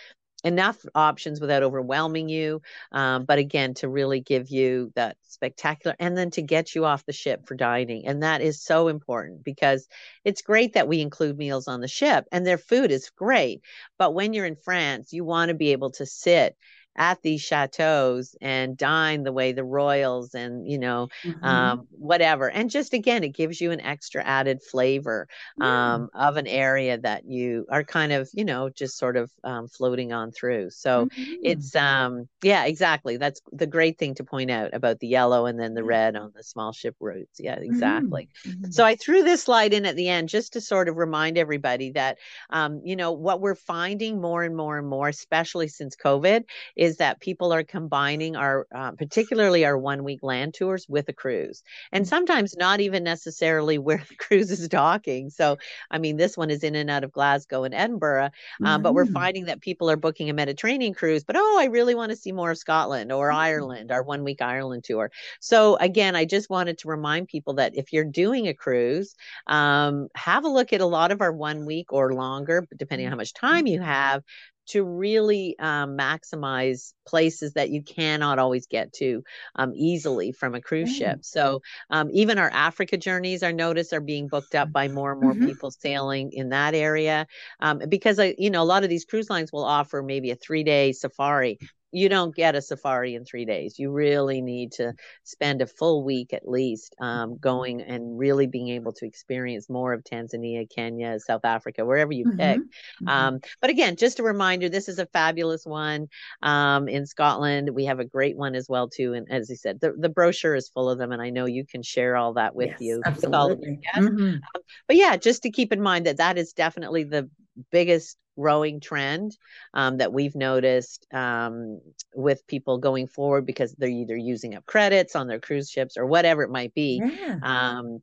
[0.44, 2.62] enough options without overwhelming you.
[2.92, 7.06] Um, but again, to really give you that spectacular and then to get you off
[7.06, 8.08] the ship for dining.
[8.08, 9.88] And that is so important because
[10.24, 13.62] it's great that we include meals on the ship and their food is great.
[13.98, 16.56] But when you're in France, you want to be able to sit
[16.98, 21.46] at these chateaus and dine the way the royals and you know mm-hmm.
[21.46, 25.28] um, whatever and just again it gives you an extra added flavor
[25.62, 26.28] um, yeah.
[26.28, 30.12] of an area that you are kind of you know just sort of um, floating
[30.12, 31.34] on through so mm-hmm.
[31.44, 35.60] it's um yeah exactly that's the great thing to point out about the yellow and
[35.60, 38.72] then the red on the small ship routes yeah exactly mm-hmm.
[38.72, 41.92] so i threw this slide in at the end just to sort of remind everybody
[41.92, 42.18] that
[42.50, 46.44] um, you know what we're finding more and more and more especially since covid
[46.76, 51.10] is is that people are combining our, uh, particularly our one week land tours with
[51.10, 52.08] a cruise, and mm.
[52.08, 55.30] sometimes not even necessarily where the cruise is docking.
[55.30, 55.58] So,
[55.92, 58.32] I mean, this one is in and out of Glasgow and Edinburgh, um,
[58.62, 58.84] mm-hmm.
[58.84, 59.14] but we're mm.
[59.14, 62.32] finding that people are booking a Mediterranean cruise, but oh, I really want to see
[62.32, 63.38] more of Scotland or mm-hmm.
[63.38, 65.12] Ireland, our one week Ireland tour.
[65.42, 69.14] So, again, I just wanted to remind people that if you're doing a cruise,
[69.48, 73.12] um, have a look at a lot of our one week or longer, depending on
[73.12, 74.24] how much time you have,
[74.68, 79.24] to really um, maximize places that you cannot always get to
[79.56, 80.98] um, easily from a cruise mm.
[80.98, 81.20] ship.
[81.22, 85.22] So um, even our Africa journeys, are noticed are being booked up by more and
[85.22, 85.46] more mm-hmm.
[85.46, 87.28] people sailing in that area
[87.60, 90.36] um, because I, you know, a lot of these cruise lines will offer maybe a
[90.36, 91.60] three day safari
[91.92, 93.80] you don't get a safari in three days.
[93.80, 98.70] You really need to spend a full week at least um, going and really being
[98.70, 102.38] able to experience more of Tanzania, Kenya, South Africa, wherever you mm-hmm.
[102.38, 102.60] pick.
[102.60, 103.08] Mm-hmm.
[103.08, 106.08] Um, but again, just a reminder, this is a fabulous one
[106.42, 107.70] um, in Scotland.
[107.70, 109.14] We have a great one as well too.
[109.14, 111.66] And as I said, the, the brochure is full of them, and I know you
[111.66, 113.02] can share all that with yes, you.
[113.06, 113.80] Absolutely.
[113.96, 114.24] With mm-hmm.
[114.24, 114.42] Um,
[114.88, 117.30] but yeah, just to keep in mind that that is definitely the
[117.72, 119.38] biggest growing trend
[119.74, 121.82] um, that we've noticed um,
[122.14, 126.06] with people going forward because they're either using up credits on their cruise ships or
[126.06, 127.02] whatever it might be.
[127.04, 127.40] Yeah.
[127.42, 128.02] Um,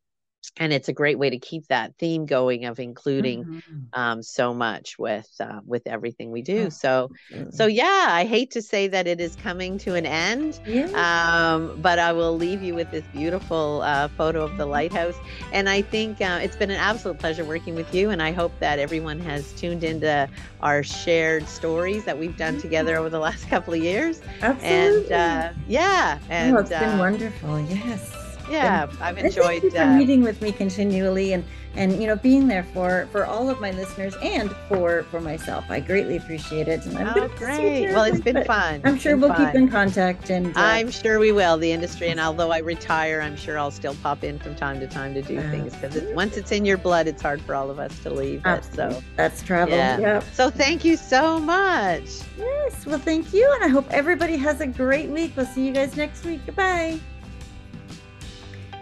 [0.57, 3.79] and it's a great way to keep that theme going of including mm-hmm.
[3.93, 6.67] um, so much with uh, with everything we do.
[6.67, 7.11] Oh, so
[7.51, 10.87] so yeah, I hate to say that it is coming to an end, yeah.
[10.95, 15.17] um, but I will leave you with this beautiful uh, photo of the lighthouse.
[15.53, 18.11] And I think uh, it's been an absolute pleasure working with you.
[18.11, 20.29] And I hope that everyone has tuned into
[20.61, 23.01] our shared stories that we've done together mm-hmm.
[23.01, 24.21] over the last couple of years.
[24.43, 24.69] Absolutely.
[24.69, 27.61] And uh, yeah, and oh, it's been uh, wonderful.
[27.61, 31.45] Yes yeah i've enjoyed thank you for uh, meeting with me continually and
[31.77, 35.65] and you know being there for for all of my listeners and for for myself.
[35.69, 36.85] I greatly appreciate it.
[36.87, 37.93] And i'm oh, great.
[37.93, 38.81] well it's been fun.
[38.85, 39.47] I'm sure we'll fun.
[39.47, 43.21] keep in contact and uh, i'm sure we will the industry and although i retire
[43.21, 46.01] i'm sure i'll still pop in from time to time to do uh, things because
[46.15, 49.03] once it's in your blood it's hard for all of us to leave it so.
[49.17, 49.99] That's travel yeah.
[49.99, 50.25] Yep.
[50.33, 52.21] so thank you so much.
[52.39, 55.33] Yes well thank you and i hope everybody has a great week.
[55.37, 56.41] We'll see you guys next week.
[56.47, 57.01] Goodbye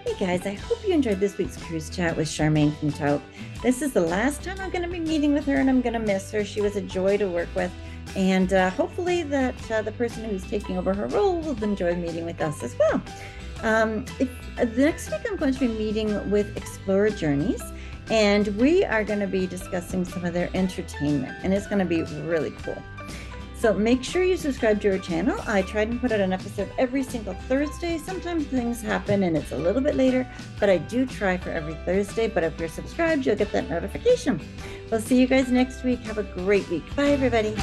[0.05, 3.23] Hey guys, I hope you enjoyed this week's cruise chat with Charmaine from Tauck.
[3.63, 5.93] This is the last time I'm going to be meeting with her and I'm going
[5.93, 6.45] to miss her.
[6.45, 7.71] She was a joy to work with.
[8.17, 12.25] And uh, hopefully, that uh, the person who's taking over her role will enjoy meeting
[12.25, 13.01] with us as well.
[13.63, 14.29] Um, if,
[14.59, 17.63] uh, the next week, I'm going to be meeting with Explora Journeys,
[18.11, 21.85] and we are going to be discussing some of their entertainment, and it's going to
[21.85, 22.83] be really cool.
[23.63, 25.39] So make sure you subscribe to our channel.
[25.47, 27.97] I try and put out an episode every single Thursday.
[27.97, 31.75] Sometimes things happen and it's a little bit later, but I do try for every
[31.85, 32.27] Thursday.
[32.27, 34.41] But if you're subscribed, you'll get that notification.
[34.91, 36.01] We'll see you guys next week.
[36.01, 36.83] Have a great week.
[36.97, 37.55] Bye, everybody.